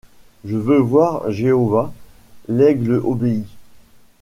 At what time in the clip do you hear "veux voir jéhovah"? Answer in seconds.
0.57-1.93